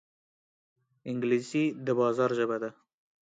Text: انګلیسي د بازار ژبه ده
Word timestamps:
انګلیسي 1.09 1.63
د 1.85 1.87
بازار 1.99 2.29
ژبه 2.39 2.57
ده 2.61 2.69